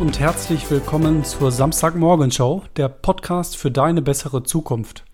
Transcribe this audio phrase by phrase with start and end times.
[0.00, 5.04] Und herzlich willkommen zur Samstagmorgen-Show, der Podcast für deine bessere Zukunft.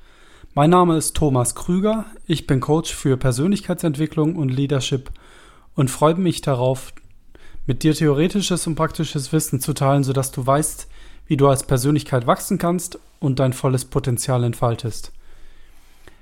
[0.53, 5.11] Mein Name ist Thomas Krüger, ich bin Coach für Persönlichkeitsentwicklung und Leadership
[5.75, 6.93] und freue mich darauf,
[7.65, 10.87] mit dir theoretisches und praktisches Wissen zu teilen, sodass du weißt,
[11.29, 15.13] wie du als Persönlichkeit wachsen kannst und dein volles Potenzial entfaltest.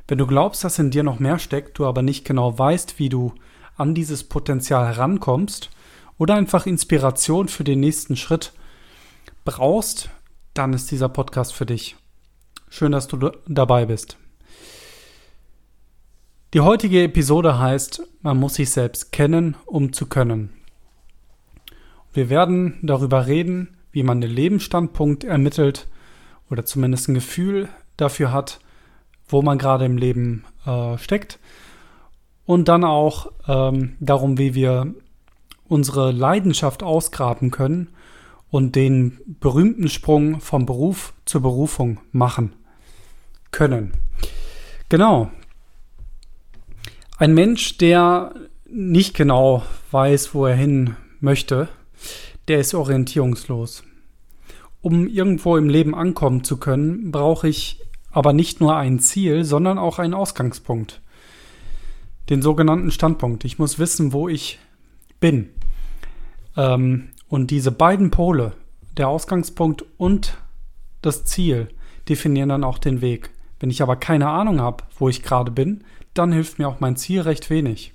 [0.07, 3.09] Wenn du glaubst, dass in dir noch mehr steckt, du aber nicht genau weißt, wie
[3.09, 3.33] du
[3.77, 5.71] an dieses Potenzial herankommst
[6.23, 8.53] oder einfach Inspiration für den nächsten Schritt
[9.45, 10.09] brauchst,
[10.55, 11.97] dann ist dieser Podcast für dich.
[12.69, 14.19] Schön, dass du dabei bist.
[16.55, 20.51] Die heutige Episode heißt, man muss sich selbst kennen, um zu können.
[22.13, 25.89] Wir werden darüber reden, wie man den Lebensstandpunkt ermittelt
[26.49, 28.61] oder zumindest ein Gefühl dafür hat,
[29.27, 31.41] wo man gerade im Leben äh, steckt.
[32.45, 34.95] Und dann auch ähm, darum, wie wir
[35.73, 37.89] unsere Leidenschaft ausgraben können
[38.51, 42.53] und den berühmten Sprung vom Beruf zur Berufung machen
[43.51, 43.93] können.
[44.89, 45.31] Genau,
[47.23, 48.35] ein Mensch, der
[48.69, 49.63] nicht genau
[49.93, 51.69] weiß, wo er hin möchte,
[52.49, 53.85] der ist orientierungslos.
[54.81, 57.79] Um irgendwo im Leben ankommen zu können, brauche ich
[58.11, 61.01] aber nicht nur ein Ziel, sondern auch einen Ausgangspunkt.
[62.29, 63.45] Den sogenannten Standpunkt.
[63.45, 64.59] Ich muss wissen, wo ich
[65.21, 65.51] bin.
[66.57, 68.53] Ähm, und diese beiden Pole,
[68.97, 70.37] der Ausgangspunkt und
[71.01, 71.69] das Ziel,
[72.09, 73.31] definieren dann auch den Weg.
[73.61, 76.97] Wenn ich aber keine Ahnung habe, wo ich gerade bin, dann hilft mir auch mein
[76.97, 77.93] Ziel recht wenig.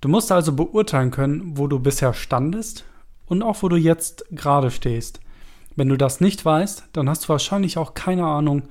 [0.00, 2.84] Du musst also beurteilen können, wo du bisher standest
[3.26, 5.20] und auch wo du jetzt gerade stehst.
[5.76, 8.62] Wenn du das nicht weißt, dann hast du wahrscheinlich auch keine Ahnung,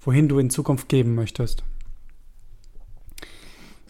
[0.00, 1.64] wohin du in Zukunft geben möchtest.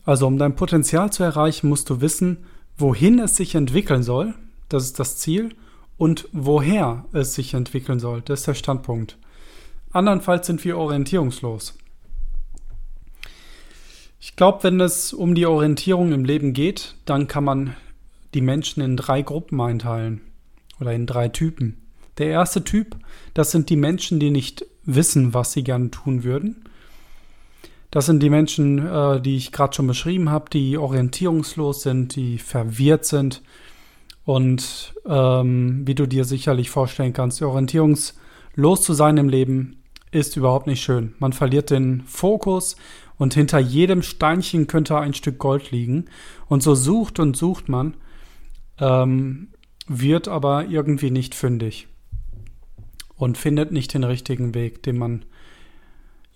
[0.05, 2.47] Also um dein Potenzial zu erreichen, musst du wissen,
[2.79, 4.35] wohin es sich entwickeln soll,
[4.69, 5.55] das ist das Ziel,
[5.97, 9.19] und woher es sich entwickeln soll, das ist der Standpunkt.
[9.91, 11.77] Andernfalls sind wir orientierungslos.
[14.21, 17.77] Ich glaube, wenn es um die Orientierung im Leben geht, dann kann man
[18.35, 20.21] die Menschen in drei Gruppen einteilen
[20.81, 21.79] oder in drei Typen.
[22.19, 22.97] Der erste Typ,
[23.35, 26.65] das sind die Menschen, die nicht wissen, was sie gerne tun würden.
[27.91, 32.39] Das sind die Menschen, äh, die ich gerade schon beschrieben habe, die orientierungslos sind, die
[32.39, 33.43] verwirrt sind
[34.25, 40.67] und ähm, wie du dir sicherlich vorstellen kannst, orientierungslos zu sein im Leben ist überhaupt
[40.67, 41.15] nicht schön.
[41.19, 42.77] Man verliert den Fokus
[43.19, 46.07] und hinter jedem Steinchen könnte ein Stück Gold liegen.
[46.47, 47.95] Und so sucht und sucht man,
[48.79, 49.49] ähm,
[49.87, 51.89] wird aber irgendwie nicht fündig
[53.17, 55.25] und findet nicht den richtigen Weg, den man,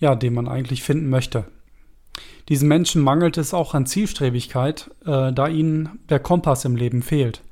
[0.02, 1.44] ja, den man eigentlich finden möchte.
[2.48, 7.42] Diesen Menschen mangelt es auch an Zielstrebigkeit, äh, da ihnen der Kompass im Leben fehlt.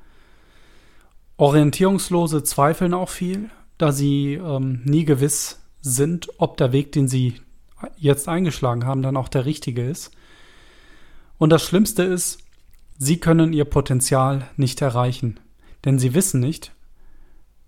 [1.36, 7.34] Orientierungslose zweifeln auch viel, da sie ähm, nie gewiss sind, ob der Weg, den sie
[7.96, 10.10] jetzt eingeschlagen haben, dann auch der richtige ist.
[11.38, 12.40] Und das Schlimmste ist,
[12.98, 15.38] sie können ihr Potenzial nicht erreichen,
[15.84, 16.72] denn sie wissen nicht,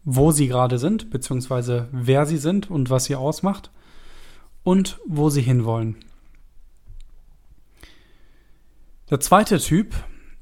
[0.02, 3.70] wo sie gerade sind, beziehungsweise wer sie sind und was sie ausmacht
[4.62, 5.96] und wo sie hinwollen.
[9.10, 9.94] Der zweite Typ,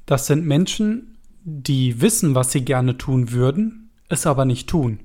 [0.07, 5.01] das sind Menschen, die wissen, was sie gerne tun würden, es aber nicht tun.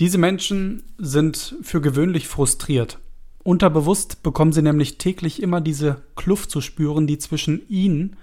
[0.00, 2.98] Diese Menschen sind für gewöhnlich frustriert.
[3.42, 8.16] Unterbewusst bekommen sie nämlich täglich immer diese Kluft zu spüren, die zwischen ihnen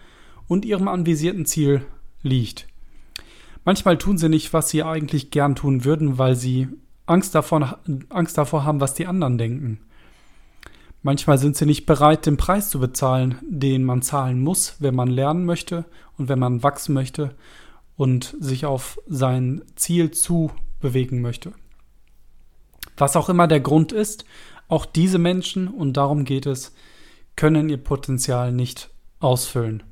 [0.48, 1.86] und ihrem anvisierten Ziel
[2.22, 2.68] liegt.
[3.66, 6.68] Manchmal tun sie nicht, was sie eigentlich gern tun würden, weil sie
[7.06, 7.80] Angst davor,
[8.10, 9.80] Angst davor haben, was die anderen denken.
[11.04, 15.08] Manchmal sind sie nicht bereit, den Preis zu bezahlen, den man zahlen muss, wenn man
[15.08, 15.86] lernen möchte
[16.18, 17.36] und wenn man wachsen möchte
[17.96, 21.54] und sich auf sein Ziel zu bewegen möchte.
[22.98, 24.26] Was auch immer der Grund ist,
[24.68, 26.74] auch diese Menschen, und darum geht es,
[27.36, 29.84] können ihr Potenzial nicht ausfüllen.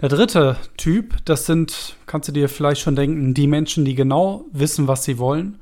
[0.00, 4.44] Der dritte Typ, das sind, kannst du dir vielleicht schon denken, die Menschen, die genau
[4.52, 5.58] wissen, was sie wollen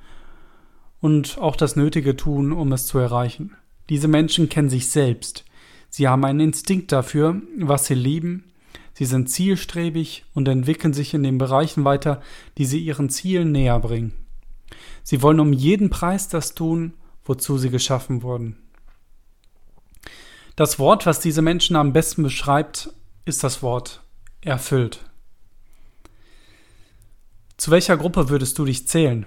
[1.00, 3.56] und auch das Nötige tun, um es zu erreichen.
[3.88, 5.44] Diese Menschen kennen sich selbst.
[5.88, 8.50] Sie haben einen Instinkt dafür, was sie lieben.
[8.92, 12.20] Sie sind zielstrebig und entwickeln sich in den Bereichen weiter,
[12.58, 14.14] die sie ihren Zielen näher bringen.
[15.04, 16.94] Sie wollen um jeden Preis das tun,
[17.24, 18.56] wozu sie geschaffen wurden.
[20.56, 22.92] Das Wort, was diese Menschen am besten beschreibt,
[23.24, 24.03] ist das Wort
[24.44, 25.00] erfüllt.
[27.56, 29.26] Zu welcher Gruppe würdest du dich zählen?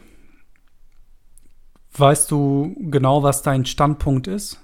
[1.96, 4.60] Weißt du genau, was dein Standpunkt ist?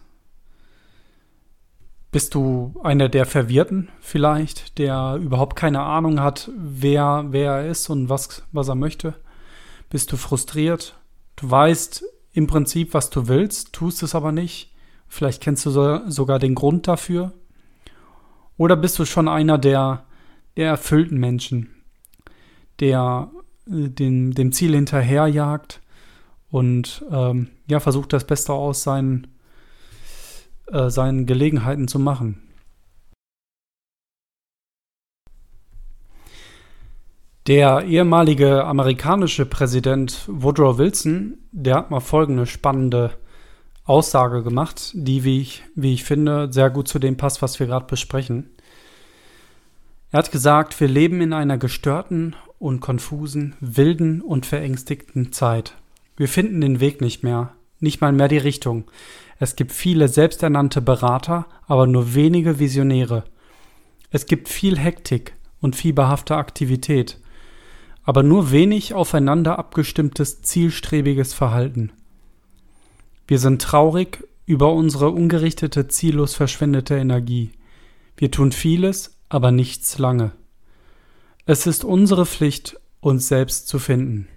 [2.11, 7.89] Bist du einer der Verwirrten vielleicht, der überhaupt keine Ahnung hat, wer, wer er ist
[7.89, 9.15] und was, was er möchte?
[9.89, 10.95] Bist du frustriert?
[11.35, 12.03] Du weißt
[12.33, 14.71] im Prinzip, was du willst, tust es aber nicht.
[15.07, 17.33] Vielleicht kennst du so, sogar den Grund dafür.
[18.57, 20.05] Oder bist du schon einer der,
[20.57, 21.69] der erfüllten Menschen,
[22.79, 23.31] der
[23.67, 25.81] äh, dem, dem Ziel hinterherjagt
[26.49, 29.27] und ähm, ja, versucht das Beste aus seinen,
[30.67, 32.39] äh, seinen Gelegenheiten zu machen.
[37.47, 43.17] Der ehemalige amerikanische Präsident Woodrow Wilson, der hat mal folgende spannende
[43.83, 47.67] Aussage gemacht, die, wie ich, wie ich finde, sehr gut zu dem passt, was wir
[47.67, 48.51] gerade besprechen.
[50.13, 55.73] Er hat gesagt, wir leben in einer gestörten und konfusen, wilden und verängstigten Zeit.
[56.15, 58.83] Wir finden den Weg nicht mehr, nicht mal mehr die Richtung.
[59.39, 63.23] Es gibt viele selbsternannte Berater, aber nur wenige Visionäre.
[64.11, 67.17] Es gibt viel Hektik und fieberhafte Aktivität,
[68.03, 71.91] aber nur wenig aufeinander abgestimmtes, zielstrebiges Verhalten.
[73.27, 77.49] Wir sind traurig über unsere ungerichtete, ziellos verschwendete Energie.
[78.15, 80.31] Wir tun vieles, aber nichts lange.
[81.45, 84.27] Es ist unsere Pflicht, uns selbst zu finden.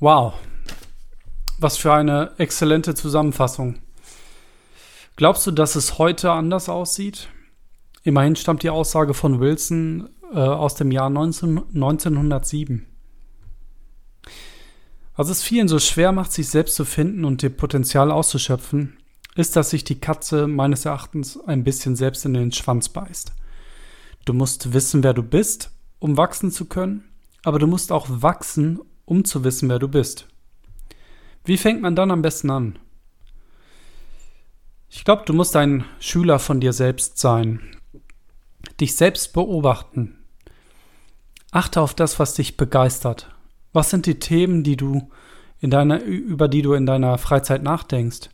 [0.00, 0.34] Wow,
[1.58, 3.78] was für eine exzellente Zusammenfassung.
[5.16, 7.28] Glaubst du, dass es heute anders aussieht?
[8.02, 12.84] Immerhin stammt die Aussage von Wilson äh, aus dem Jahr 19, 1907.
[15.16, 18.98] Was es vielen so schwer macht, sich selbst zu finden und ihr Potenzial auszuschöpfen,
[19.34, 23.32] ist, dass sich die Katze meines Erachtens ein bisschen selbst in den Schwanz beißt.
[24.24, 27.04] Du musst wissen, wer du bist, um wachsen zu können,
[27.42, 30.28] aber du musst auch wachsen, um zu wissen, wer du bist.
[31.44, 32.78] Wie fängt man dann am besten an?
[34.88, 37.60] Ich glaube, du musst ein Schüler von dir selbst sein.
[38.80, 40.16] Dich selbst beobachten.
[41.50, 43.34] Achte auf das, was dich begeistert.
[43.72, 45.10] Was sind die Themen, die du
[45.60, 48.30] in deiner, über die du in deiner Freizeit nachdenkst?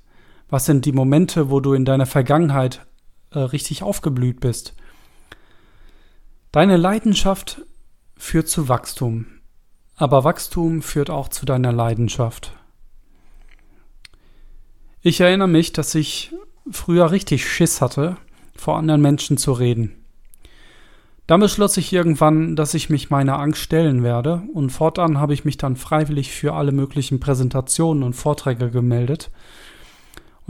[0.51, 2.85] Was sind die Momente, wo du in deiner Vergangenheit
[3.31, 4.75] äh, richtig aufgeblüht bist?
[6.51, 7.63] Deine Leidenschaft
[8.17, 9.27] führt zu Wachstum.
[9.95, 12.53] Aber Wachstum führt auch zu deiner Leidenschaft.
[15.03, 16.35] Ich erinnere mich, dass ich
[16.71, 18.17] früher richtig Schiss hatte,
[18.57, 19.95] vor anderen Menschen zu reden.
[21.29, 25.45] Dann beschloss ich irgendwann, dass ich mich meiner Angst stellen werde, und fortan habe ich
[25.45, 29.31] mich dann freiwillig für alle möglichen Präsentationen und Vorträge gemeldet.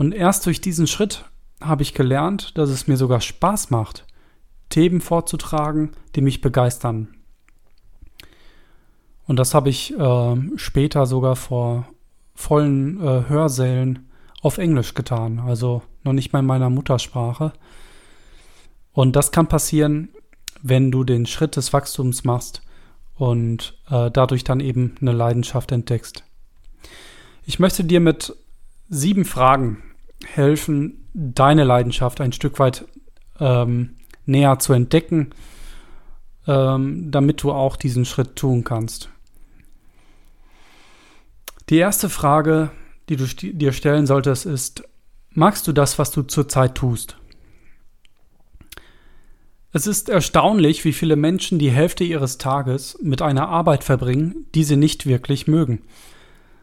[0.01, 1.25] Und erst durch diesen Schritt
[1.61, 4.07] habe ich gelernt, dass es mir sogar Spaß macht,
[4.69, 7.09] Themen vorzutragen, die mich begeistern.
[9.27, 11.85] Und das habe ich äh, später sogar vor
[12.33, 14.09] vollen äh, Hörsälen
[14.41, 17.53] auf Englisch getan, also noch nicht mal in meiner Muttersprache.
[18.93, 20.09] Und das kann passieren,
[20.63, 22.63] wenn du den Schritt des Wachstums machst
[23.13, 26.23] und äh, dadurch dann eben eine Leidenschaft entdeckst.
[27.45, 28.35] Ich möchte dir mit
[28.89, 29.83] sieben Fragen
[30.25, 32.85] helfen, deine Leidenschaft ein Stück weit
[33.39, 35.31] ähm, näher zu entdecken,
[36.47, 39.09] ähm, damit du auch diesen Schritt tun kannst.
[41.69, 42.71] Die erste Frage,
[43.09, 44.83] die du dir stellen solltest, ist,
[45.29, 47.17] magst du das, was du zurzeit tust?
[49.73, 54.65] Es ist erstaunlich, wie viele Menschen die Hälfte ihres Tages mit einer Arbeit verbringen, die
[54.65, 55.83] sie nicht wirklich mögen.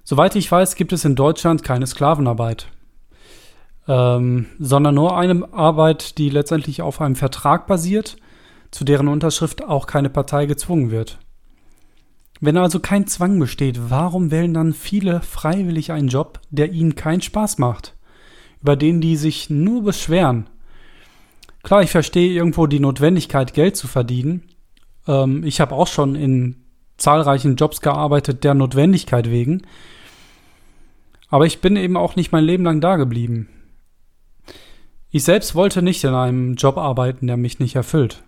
[0.05, 2.69] Soweit ich weiß, gibt es in Deutschland keine Sklavenarbeit,
[3.89, 8.19] ähm, sondern nur eine Arbeit, die letztendlich auf einem Vertrag basiert,
[8.71, 11.19] zu deren Unterschrift auch keine Partei gezwungen wird.
[12.41, 17.23] Wenn also kein Zwang besteht, warum wählen dann viele freiwillig einen Job, der ihnen keinen
[17.23, 17.97] Spaß macht,
[18.63, 20.49] über den die sich nur beschweren?
[21.63, 24.45] Klar, ich verstehe irgendwo die Notwendigkeit, Geld zu verdienen.
[25.09, 26.57] Ähm, ich habe auch schon in
[26.99, 29.63] zahlreichen Jobs gearbeitet, der Notwendigkeit wegen.
[31.31, 33.49] Aber ich bin eben auch nicht mein Leben lang da geblieben.
[35.11, 38.23] Ich selbst wollte nicht in einem Job arbeiten, der mich nicht erfüllt.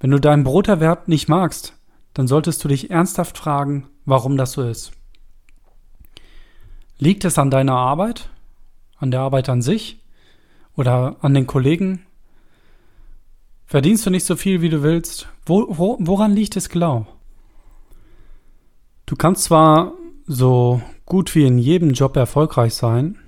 [0.00, 1.74] Wenn du deinen Broterwerb nicht magst,
[2.12, 4.92] dann solltest du dich ernsthaft fragen, warum das so ist.
[6.98, 8.28] Liegt es an deiner Arbeit,
[8.98, 10.00] an der Arbeit an sich
[10.76, 12.04] oder an den Kollegen?
[13.64, 15.28] Verdienst du nicht so viel, wie du willst?
[15.46, 17.06] Wo, wo, woran liegt es genau?
[19.06, 19.94] Du kannst zwar
[20.26, 23.18] so gut wie in jedem Job erfolgreich sein,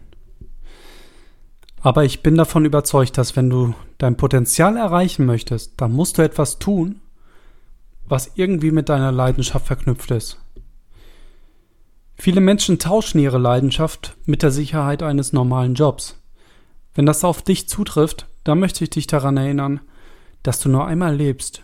[1.85, 6.23] aber ich bin davon überzeugt, dass wenn du dein Potenzial erreichen möchtest, dann musst du
[6.23, 7.03] etwas tun,
[8.07, 10.41] was irgendwie mit deiner Leidenschaft verknüpft ist.
[12.15, 16.19] Viele Menschen tauschen ihre Leidenschaft mit der Sicherheit eines normalen Jobs.
[16.95, 19.81] Wenn das auf dich zutrifft, dann möchte ich dich daran erinnern,
[20.43, 21.61] dass du nur einmal lebst.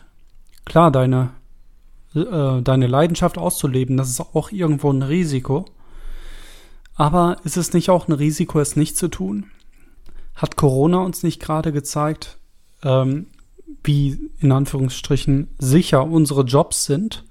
[0.66, 1.30] Klar, deine,
[2.14, 5.64] äh, deine Leidenschaft auszuleben, das ist auch irgendwo ein Risiko.
[6.94, 9.46] Aber ist es nicht auch ein Risiko, es nicht zu tun?
[10.40, 12.38] Hat Corona uns nicht gerade gezeigt,
[12.82, 13.26] ähm,
[13.84, 17.26] wie in Anführungsstrichen sicher unsere Jobs sind?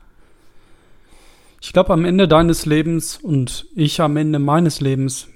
[1.60, 5.28] Ich glaube, am Ende deines Lebens und ich am Ende meines Lebens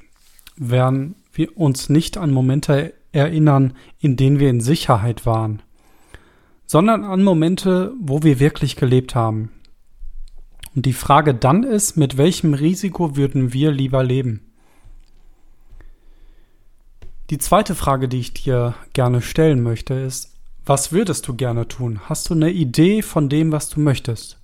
[0.55, 5.63] werden wir uns nicht an Momente erinnern, in denen wir in Sicherheit waren,
[6.67, 9.49] sondern an Momente, wo wir wirklich gelebt haben.
[10.75, 14.52] Und die Frage dann ist, mit welchem Risiko würden wir lieber leben?
[17.29, 20.33] Die zweite Frage, die ich dir gerne stellen möchte, ist,
[20.65, 22.01] was würdest du gerne tun?
[22.07, 24.39] Hast du eine Idee von dem, was du möchtest?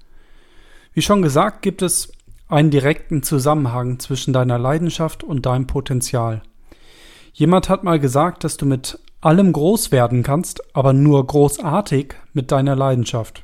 [0.93, 2.11] Wie schon gesagt, gibt es
[2.47, 6.41] einen direkten Zusammenhang zwischen deiner Leidenschaft und deinem Potenzial.
[7.33, 12.51] Jemand hat mal gesagt, dass du mit allem groß werden kannst, aber nur großartig mit
[12.51, 13.43] deiner Leidenschaft.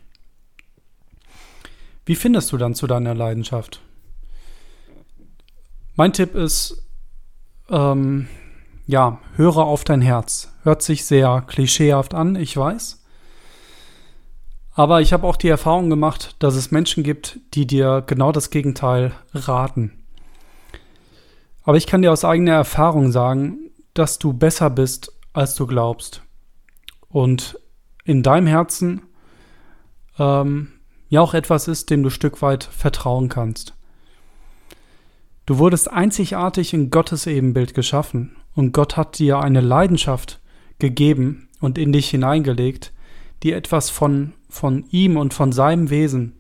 [2.06, 3.82] Wie findest du dann zu deiner Leidenschaft?
[5.96, 6.84] Mein Tipp ist,
[7.70, 8.28] ähm,
[8.86, 10.52] ja, höre auf dein Herz.
[10.64, 13.04] Hört sich sehr klischeehaft an, ich weiß.
[14.74, 18.50] Aber ich habe auch die Erfahrung gemacht, dass es Menschen gibt, die dir genau das
[18.50, 20.04] Gegenteil raten.
[21.64, 26.22] Aber ich kann dir aus eigener Erfahrung sagen, dass du besser bist, als du glaubst.
[27.08, 27.58] Und
[28.04, 29.04] in deinem Herzen
[30.20, 30.74] ähm,
[31.10, 33.74] ja auch etwas ist, dem du Stück weit vertrauen kannst.
[35.46, 40.40] Du wurdest einzigartig in Gottes Ebenbild geschaffen und Gott hat dir eine Leidenschaft
[40.80, 42.94] gegeben und in dich hineingelegt,
[43.44, 46.34] die etwas von, von ihm und von seinem Wesen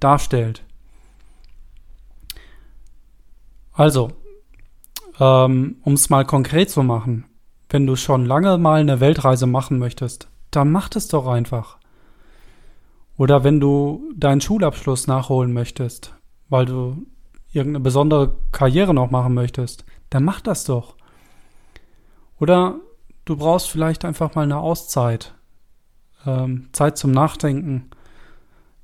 [0.00, 0.62] darstellt.
[3.72, 4.12] Also,
[5.18, 7.24] ähm, um es mal konkret zu machen,
[7.70, 11.78] wenn du schon lange mal eine Weltreise machen möchtest, dann mach es doch einfach.
[13.16, 16.14] Oder wenn du deinen Schulabschluss nachholen möchtest,
[16.48, 17.06] weil du
[17.52, 20.96] irgendeine besondere Karriere noch machen möchtest, dann mach das doch.
[22.42, 22.80] Oder
[23.24, 25.32] du brauchst vielleicht einfach mal eine Auszeit,
[26.26, 27.88] ähm, Zeit zum Nachdenken,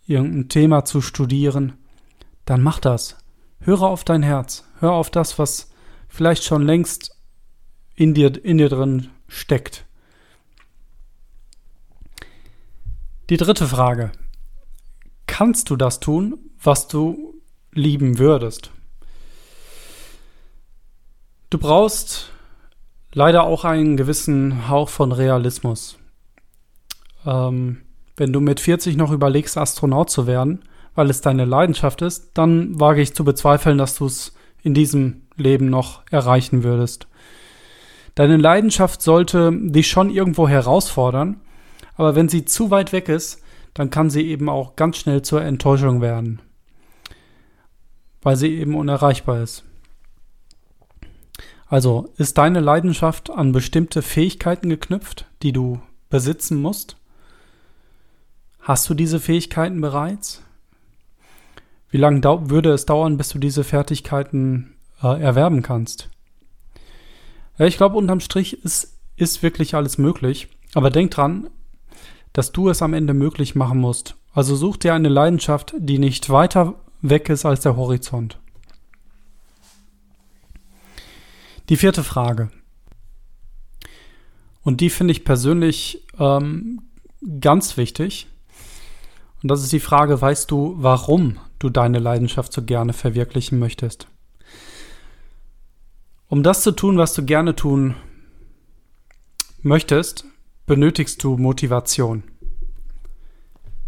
[0.06, 1.72] irgendein Thema zu studieren,
[2.44, 3.16] dann mach das.
[3.58, 5.72] Höre auf dein Herz, hör auf das, was
[6.06, 7.18] vielleicht schon längst
[7.96, 9.86] in dir, in dir drin steckt.
[13.28, 14.12] Die dritte Frage.
[15.26, 17.34] Kannst du das tun, was du
[17.72, 18.70] lieben würdest?
[21.50, 22.30] Du brauchst
[23.18, 25.98] leider auch einen gewissen Hauch von Realismus.
[27.26, 27.78] Ähm,
[28.16, 30.62] wenn du mit 40 noch überlegst, Astronaut zu werden,
[30.94, 35.22] weil es deine Leidenschaft ist, dann wage ich zu bezweifeln, dass du es in diesem
[35.36, 37.08] Leben noch erreichen würdest.
[38.14, 41.40] Deine Leidenschaft sollte dich schon irgendwo herausfordern,
[41.96, 43.42] aber wenn sie zu weit weg ist,
[43.74, 46.40] dann kann sie eben auch ganz schnell zur Enttäuschung werden,
[48.22, 49.64] weil sie eben unerreichbar ist.
[51.68, 56.96] Also ist deine Leidenschaft an bestimmte Fähigkeiten geknüpft, die du besitzen musst?
[58.60, 60.42] Hast du diese Fähigkeiten bereits?
[61.90, 66.08] Wie lange würde es dauern, bis du diese Fertigkeiten äh, erwerben kannst?
[67.58, 70.48] Ja, ich glaube, unterm Strich ist, ist wirklich alles möglich.
[70.74, 71.48] Aber denk dran,
[72.32, 74.16] dass du es am Ende möglich machen musst.
[74.32, 78.38] Also such dir eine Leidenschaft, die nicht weiter weg ist als der Horizont.
[81.68, 82.50] Die vierte Frage.
[84.62, 86.82] Und die finde ich persönlich ähm,
[87.40, 88.26] ganz wichtig.
[89.42, 94.08] Und das ist die Frage, weißt du, warum du deine Leidenschaft so gerne verwirklichen möchtest?
[96.28, 97.94] Um das zu tun, was du gerne tun
[99.62, 100.24] möchtest,
[100.66, 102.22] benötigst du Motivation.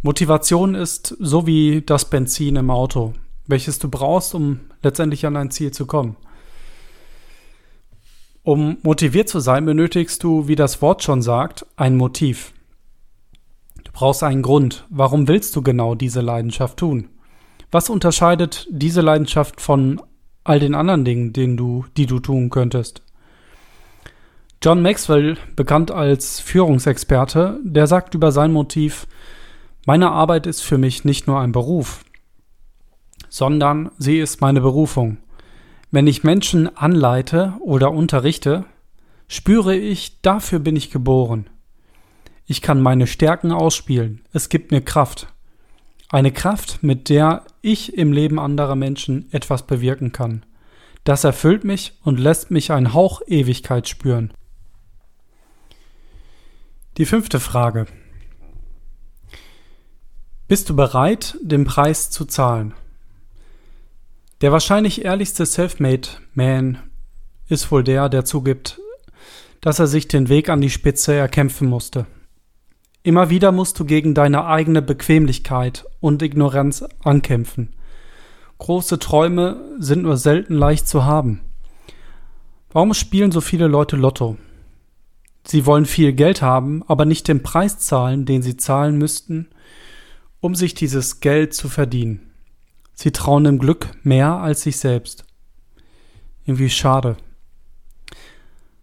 [0.03, 3.13] Motivation ist so wie das Benzin im Auto,
[3.47, 6.17] welches du brauchst, um letztendlich an dein Ziel zu kommen.
[8.43, 12.53] Um motiviert zu sein, benötigst du, wie das Wort schon sagt, ein Motiv.
[13.85, 14.87] Du brauchst einen Grund.
[14.89, 17.09] Warum willst du genau diese Leidenschaft tun?
[17.71, 20.01] Was unterscheidet diese Leidenschaft von
[20.45, 23.03] all den anderen Dingen, denen du, die du tun könntest.
[24.63, 29.07] John Maxwell, bekannt als Führungsexperte, der sagt über sein Motiv,
[29.87, 32.05] meine Arbeit ist für mich nicht nur ein Beruf,
[33.29, 35.19] sondern sie ist meine Berufung.
[35.91, 38.65] Wenn ich Menschen anleite oder unterrichte,
[39.27, 41.51] spüre ich, dafür bin ich geboren.
[42.47, 45.33] Ich kann meine Stärken ausspielen, es gibt mir Kraft.
[46.09, 50.45] Eine Kraft, mit der ich im Leben anderer Menschen etwas bewirken kann.
[51.05, 54.33] Das erfüllt mich und lässt mich einen Hauch Ewigkeit spüren.
[56.99, 57.87] Die fünfte Frage.
[60.47, 62.75] Bist du bereit, den Preis zu zahlen?
[64.41, 66.79] Der wahrscheinlich ehrlichste Selfmade-Man
[67.49, 68.81] ist wohl der, der zugibt,
[69.61, 72.07] dass er sich den Weg an die Spitze erkämpfen musste.
[73.03, 77.75] Immer wieder musst du gegen deine eigene Bequemlichkeit und Ignoranz ankämpfen.
[78.57, 81.41] Große Träume sind nur selten leicht zu haben.
[82.73, 84.39] Warum spielen so viele Leute Lotto?
[85.45, 89.49] Sie wollen viel Geld haben, aber nicht den Preis zahlen, den sie zahlen müssten,
[90.41, 92.30] um sich dieses Geld zu verdienen.
[93.03, 95.25] Sie trauen dem Glück mehr als sich selbst.
[96.45, 97.17] Irgendwie schade.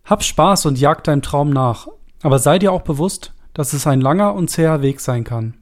[0.05, 1.88] Hab Spaß und jag deinem Traum nach,
[2.24, 5.53] aber sei dir auch bewusst, dass es ein langer und zäher Weg sein kann.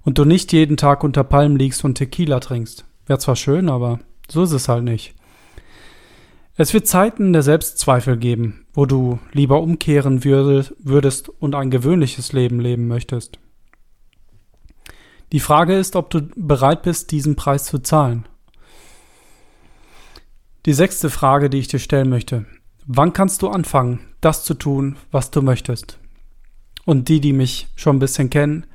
[0.00, 2.86] Und du nicht jeden Tag unter Palmen liegst und Tequila trinkst.
[3.04, 3.98] Wäre zwar schön, aber
[4.30, 5.14] so ist es halt nicht.
[6.56, 12.60] Es wird Zeiten der Selbstzweifel geben, wo du lieber umkehren würdest und ein gewöhnliches Leben
[12.60, 13.38] leben möchtest.
[15.32, 18.26] Die Frage ist, ob du bereit bist, diesen Preis zu zahlen.
[20.66, 22.46] Die sechste Frage, die ich dir stellen möchte.
[22.86, 25.98] Wann kannst du anfangen, das zu tun, was du möchtest?
[26.84, 28.66] Und die, die mich schon ein bisschen kennen,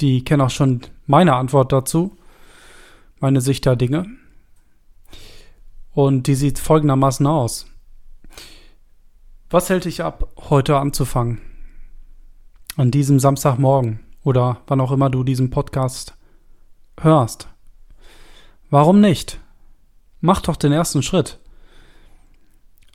[0.00, 2.16] die kennen auch schon meine Antwort dazu,
[3.20, 4.06] meine Sicht der Dinge.
[5.92, 7.66] Und die sieht folgendermaßen aus.
[9.50, 11.40] Was hält dich ab, heute anzufangen?
[12.76, 16.16] An diesem Samstagmorgen oder wann auch immer du diesen Podcast
[17.00, 17.46] hörst.
[18.70, 19.38] Warum nicht?
[20.20, 21.38] Mach doch den ersten Schritt.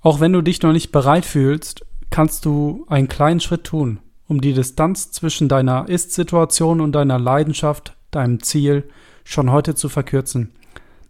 [0.01, 4.41] Auch wenn du dich noch nicht bereit fühlst, kannst du einen kleinen Schritt tun, um
[4.41, 8.89] die Distanz zwischen deiner Ist-Situation und deiner Leidenschaft, deinem Ziel,
[9.23, 10.51] schon heute zu verkürzen.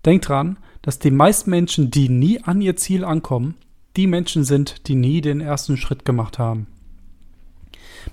[0.05, 3.55] Denk dran, dass die meisten Menschen, die nie an ihr Ziel ankommen,
[3.97, 6.67] die Menschen sind, die nie den ersten Schritt gemacht haben.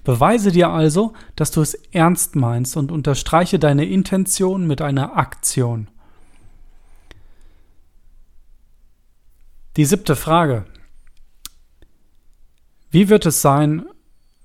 [0.04, 5.88] Beweise dir also, dass du es ernst meinst und unterstreiche deine Intention mit einer Aktion.
[9.76, 10.64] Die siebte Frage.
[12.90, 13.86] Wie wird es sein,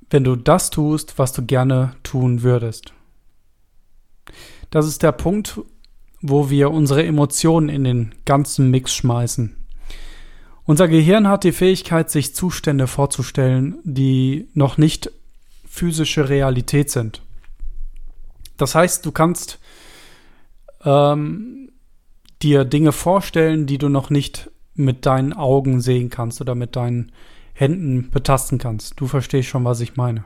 [0.10, 2.94] wenn du das tust, was du gerne tun würdest?
[4.70, 5.60] Das ist der Punkt,
[6.22, 9.56] wo wir unsere Emotionen in den ganzen Mix schmeißen.
[10.66, 15.12] Unser Gehirn hat die Fähigkeit, sich Zustände vorzustellen, die noch nicht
[15.74, 17.24] physische Realität sind.
[18.58, 19.58] Das heißt, du kannst
[20.86, 21.72] ähm,
[22.44, 27.12] dir Dinge vorstellen, die du noch nicht mit deinen Augen sehen kannst oder mit deinen
[27.54, 29.00] Händen betasten kannst.
[29.00, 30.26] Du verstehst schon, was ich meine.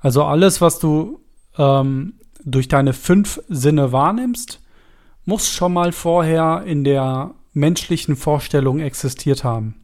[0.00, 1.20] Also alles, was du
[1.56, 4.60] ähm, durch deine fünf Sinne wahrnimmst,
[5.24, 9.76] muss schon mal vorher in der menschlichen Vorstellung existiert haben.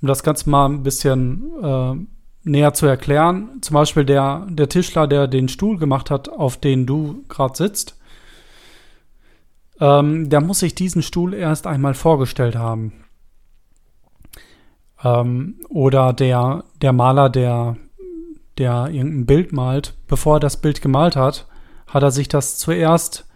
[0.00, 2.13] Um das Ganze mal ein bisschen äh,
[2.44, 6.86] näher zu erklären, zum Beispiel der, der Tischler, der den Stuhl gemacht hat, auf den
[6.86, 7.98] du gerade sitzt,
[9.80, 12.92] ähm, der muss sich diesen Stuhl erst einmal vorgestellt haben.
[15.02, 17.76] Ähm, oder der, der Maler, der
[18.58, 21.46] der irgendein Bild malt, bevor er das Bild gemalt hat,
[21.86, 23.26] hat er sich das zuerst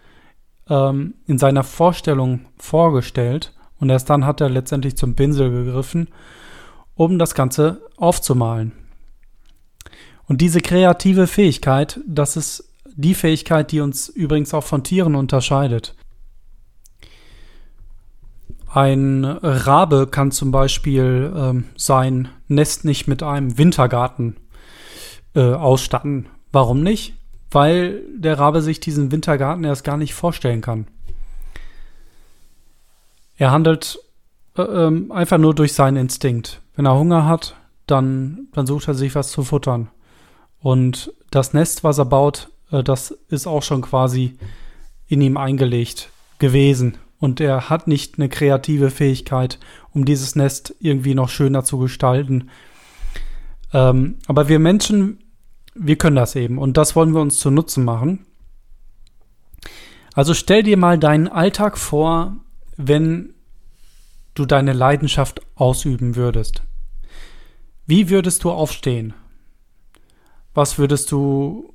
[0.69, 6.09] ähm, in seiner Vorstellung vorgestellt und erst dann hat er letztendlich zum Pinsel gegriffen,
[6.95, 8.73] um das Ganze aufzumalen.
[10.29, 15.95] Und diese kreative Fähigkeit, das ist die Fähigkeit, die uns übrigens auch von Tieren unterscheidet.
[18.71, 24.37] Ein Rabe kann zum Beispiel ähm, sein Nest nicht mit einem Wintergarten
[25.33, 26.27] äh, ausstatten.
[26.51, 27.15] Warum nicht?
[27.49, 30.85] Weil der Rabe sich diesen Wintergarten erst gar nicht vorstellen kann.
[33.35, 33.97] Er handelt
[34.55, 36.61] äh, äh, einfach nur durch seinen Instinkt.
[36.75, 37.55] Wenn er Hunger hat,
[37.87, 39.89] dann, dann sucht er sich was zu futtern.
[40.61, 44.37] Und das Nest, was er baut, äh, das ist auch schon quasi
[45.07, 46.97] in ihm eingelegt gewesen.
[47.19, 49.59] Und er hat nicht eine kreative Fähigkeit,
[49.93, 52.49] um dieses Nest irgendwie noch schöner zu gestalten
[53.73, 55.19] ähm, aber wir Menschen,
[55.75, 58.25] wir können das eben und das wollen wir uns zu Nutzen machen.
[60.13, 62.35] Also stell dir mal deinen Alltag vor,
[62.77, 63.33] wenn
[64.33, 66.63] du deine Leidenschaft ausüben würdest.
[67.85, 69.13] Wie würdest du aufstehen?
[70.59, 71.73] Was würdest du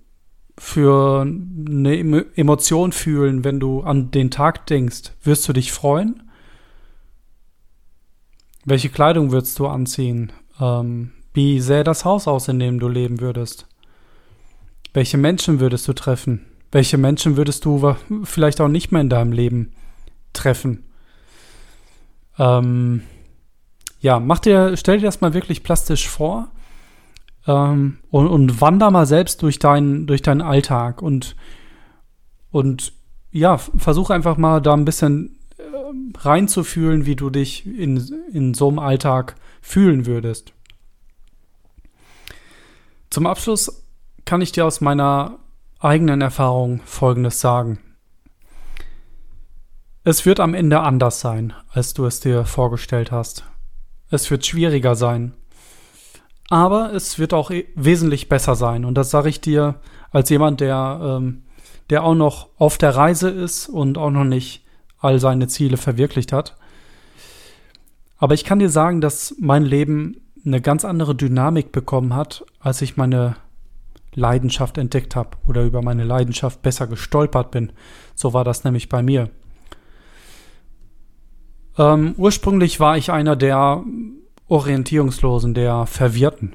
[0.59, 5.13] für eine Emotion fühlen, wenn du an den Tag denkst?
[5.23, 6.23] Wirst du dich freuen?
[8.67, 10.33] Welche Kleidung würdest du anziehen?
[10.61, 13.67] Ähm, wie sähe das Haus aus, in dem du leben würdest?
[14.93, 16.45] Welche Menschen würdest du treffen?
[16.71, 19.73] Welche Menschen würdest du vielleicht auch nicht mehr in deinem Leben
[20.35, 20.85] treffen?
[22.39, 23.01] Ähm,
[24.01, 26.51] ja, mach dir, stell dir das mal wirklich plastisch vor.
[27.47, 31.37] Ähm, und, und wander mal selbst durch, dein, durch deinen Alltag und,
[32.51, 32.93] und
[33.31, 35.63] ja, versuch einfach mal da ein bisschen äh,
[36.19, 37.97] reinzufühlen, wie du dich in,
[38.33, 40.53] in so einem Alltag fühlen würdest.
[43.11, 43.85] Zum Abschluss
[44.25, 45.39] kann ich dir aus meiner
[45.79, 47.79] eigenen Erfahrung Folgendes sagen.
[50.03, 53.45] Es wird am Ende anders sein, als du es dir vorgestellt hast.
[54.11, 55.33] Es wird schwieriger sein.
[56.51, 58.85] Aber es wird auch wesentlich besser sein.
[58.85, 59.77] Und das sage ich dir
[60.11, 61.43] als jemand, der, ähm,
[61.91, 64.65] der auch noch auf der Reise ist und auch noch nicht
[64.99, 66.57] all seine Ziele verwirklicht hat.
[68.19, 72.83] Aber ich kann dir sagen, dass mein Leben eine ganz andere Dynamik bekommen hat, als
[72.83, 73.37] ich meine
[74.15, 77.73] Leidenschaft entdeckt habe oder über meine Leidenschaft besser gestolpert bin.
[78.15, 79.31] So war das nämlich bei mir.
[81.77, 83.83] Ähm, ursprünglich war ich einer der
[84.49, 86.55] Orientierungslosen, der Verwirrten.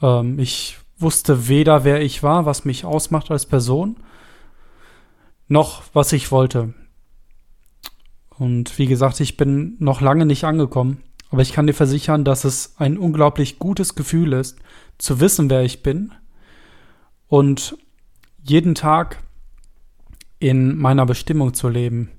[0.00, 3.96] Ähm, ich wusste weder, wer ich war, was mich ausmacht als Person,
[5.48, 6.74] noch was ich wollte.
[8.38, 11.02] Und wie gesagt, ich bin noch lange nicht angekommen.
[11.30, 14.58] Aber ich kann dir versichern, dass es ein unglaublich gutes Gefühl ist,
[14.98, 16.12] zu wissen, wer ich bin
[17.26, 17.76] und
[18.40, 19.22] jeden Tag
[20.38, 22.10] in meiner Bestimmung zu leben,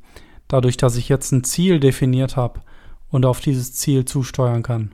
[0.47, 2.61] dadurch, dass ich jetzt ein Ziel definiert habe
[3.15, 4.93] und auf dieses Ziel zusteuern kann.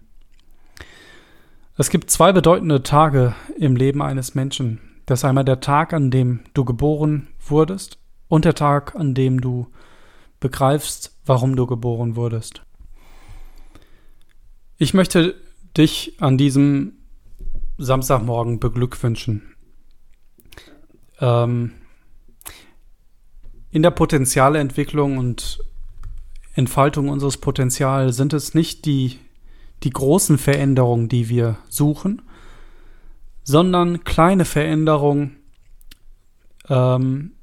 [1.76, 4.80] Es gibt zwei bedeutende Tage im Leben eines Menschen.
[5.08, 9.42] Das ist einmal der Tag, an dem du geboren wurdest und der Tag, an dem
[9.42, 9.70] du
[10.40, 12.62] begreifst, warum du geboren wurdest.
[14.78, 15.34] Ich möchte
[15.76, 17.00] dich an diesem
[17.80, 19.56] Samstagmorgen beglückwünschen.
[21.20, 21.72] Ähm,
[23.72, 25.71] in der Potenzialentwicklung und
[26.54, 29.20] Entfaltung unseres Potenzials sind es nicht die,
[29.84, 32.22] die großen Veränderungen, die wir suchen,
[33.44, 35.38] sondern kleine Veränderungen,
[36.70, 37.34] ähm,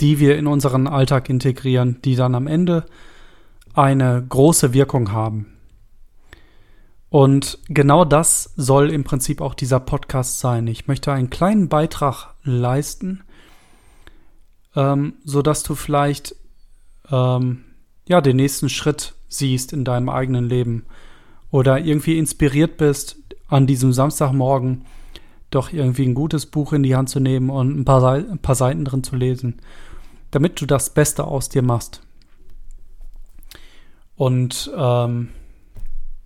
[0.00, 2.86] die wir in unseren Alltag integrieren, die dann am Ende
[3.74, 5.46] eine große Wirkung haben.
[7.08, 10.66] Und genau das soll im Prinzip auch dieser Podcast sein.
[10.66, 13.22] Ich möchte einen kleinen Beitrag leisten,
[14.74, 16.34] ähm, so dass du vielleicht
[17.10, 17.64] ähm,
[18.12, 20.84] ja den nächsten Schritt siehst in deinem eigenen Leben
[21.50, 23.16] oder irgendwie inspiriert bist,
[23.48, 24.84] an diesem Samstagmorgen
[25.50, 28.54] doch irgendwie ein gutes Buch in die Hand zu nehmen und ein paar, ein paar
[28.54, 29.60] Seiten drin zu lesen,
[30.30, 32.00] damit du das Beste aus dir machst.
[34.16, 35.28] Und ähm,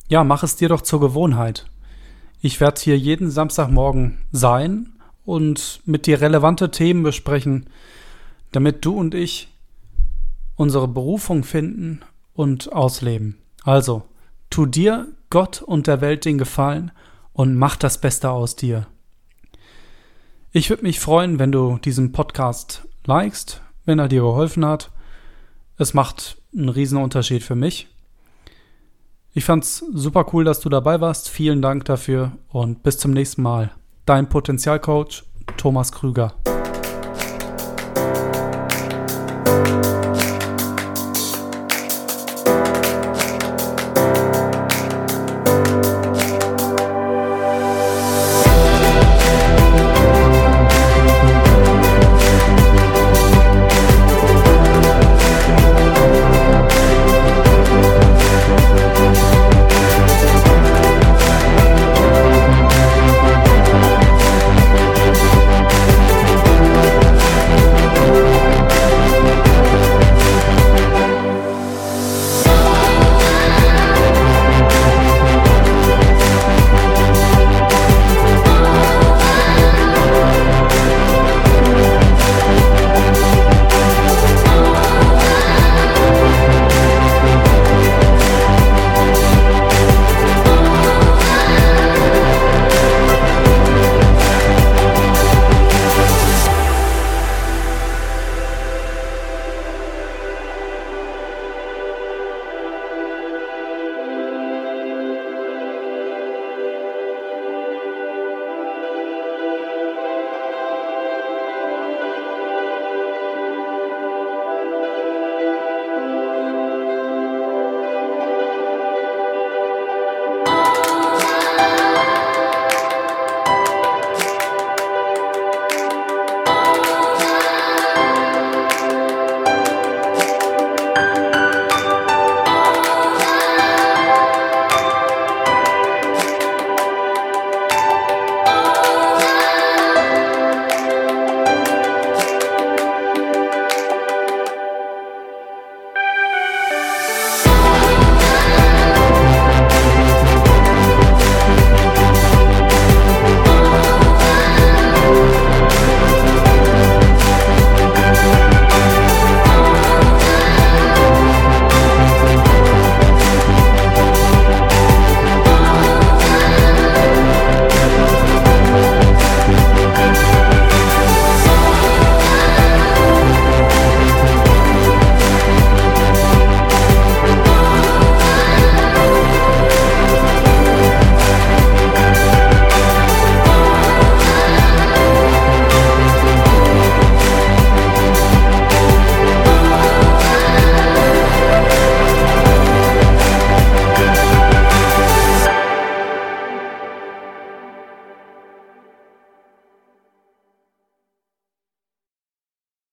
[0.08, 1.66] ja, mach es dir doch zur Gewohnheit.
[2.40, 4.92] Ich werde hier jeden Samstagmorgen sein
[5.24, 7.66] und mit dir relevante Themen besprechen,
[8.52, 9.48] damit du und ich
[10.56, 12.00] unsere Berufung finden
[12.34, 13.38] und ausleben.
[13.62, 14.02] Also,
[14.50, 16.90] tu dir, Gott und der Welt den Gefallen
[17.32, 18.86] und mach das Beste aus dir.
[20.52, 24.90] Ich würde mich freuen, wenn du diesen Podcast likest, wenn er dir geholfen hat.
[25.76, 27.88] Es macht einen riesen Unterschied für mich.
[29.34, 31.28] Ich fand's super cool, dass du dabei warst.
[31.28, 33.70] Vielen Dank dafür und bis zum nächsten Mal.
[34.06, 35.24] Dein Potenzialcoach
[35.58, 36.32] Thomas Krüger.